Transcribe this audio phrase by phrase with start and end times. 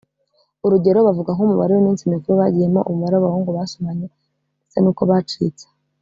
[0.65, 4.05] urugero bavuga nk’umubare w’iminsi mikuru bagiyemo umubare w’abahungu basomanye
[4.59, 5.65] ndetse n’uko bacitse